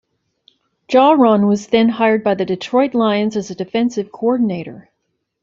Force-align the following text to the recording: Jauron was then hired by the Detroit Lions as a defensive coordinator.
Jauron 0.87 1.47
was 1.47 1.67
then 1.67 1.87
hired 1.89 2.23
by 2.23 2.33
the 2.33 2.43
Detroit 2.43 2.95
Lions 2.95 3.37
as 3.37 3.51
a 3.51 3.55
defensive 3.55 4.11
coordinator. 4.11 4.89